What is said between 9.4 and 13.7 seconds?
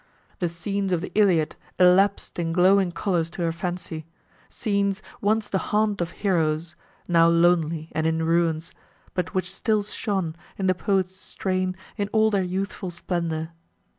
still shone, in the poet's strain, in all their youthful splendour.